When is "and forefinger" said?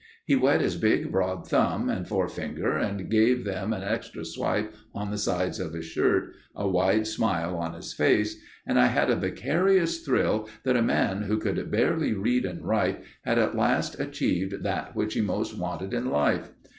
1.87-2.75